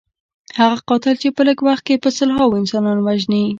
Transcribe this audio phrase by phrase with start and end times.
[0.59, 3.43] هغه قاتل چې په لږ وخت کې په سلهاوو انسانان وژني.